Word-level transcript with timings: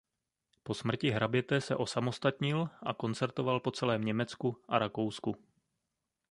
Po 0.63 0.73
smrti 0.73 1.09
hraběte 1.09 1.61
se 1.61 1.75
osamostatnil 1.75 2.69
a 2.83 2.93
koncertoval 2.93 3.59
po 3.59 3.71
celém 3.71 4.01
Německu 4.01 4.61
a 4.69 4.79
Rakousku. 4.79 5.35